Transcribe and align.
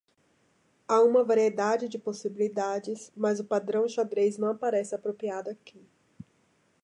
Há 0.87 0.99
uma 1.03 1.23
variedade 1.23 1.87
de 1.87 1.99
possibilidades, 1.99 3.11
mas 3.15 3.39
o 3.39 3.45
padrão 3.45 3.87
xadrez 3.87 4.35
não 4.35 4.57
parece 4.57 4.95
apropriado 4.95 5.51
aqui. 5.51 5.79